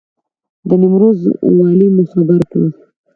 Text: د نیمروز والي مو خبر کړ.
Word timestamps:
د 0.67 0.69
نیمروز 0.81 1.19
والي 1.57 1.87
مو 1.95 2.03
خبر 2.13 2.39
کړ. 2.51 2.63